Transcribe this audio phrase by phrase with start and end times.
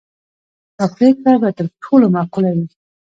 [0.77, 2.65] دا پرېکړه به تر ټولو معقوله وي.